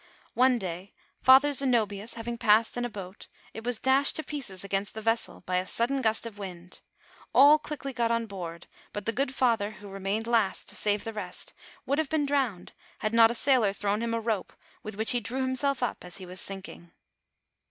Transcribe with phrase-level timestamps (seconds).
[0.33, 4.63] One day Father Ze nobius having passed in a boat, it was dashed to pieces
[4.63, 6.81] against the vessel by a sudden gust of wind.
[7.35, 11.13] All quickly got on board, but the good father who remained last to save the
[11.13, 11.53] rest,
[11.85, 12.73] would have been drowned
[13.05, 16.17] had not a sailor thrown him a rope, with which he drew himself up as
[16.17, 16.93] he was sinking.